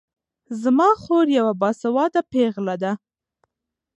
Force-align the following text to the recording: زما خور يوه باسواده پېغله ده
زما 0.61 0.89
خور 1.01 1.25
يوه 1.39 1.53
باسواده 1.61 2.21
پېغله 2.31 2.75
ده 2.83 2.91